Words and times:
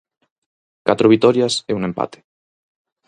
Catro 0.87 1.11
vitorias 1.13 1.53
e 1.69 1.71
un 1.77 1.83
empate. 1.89 2.19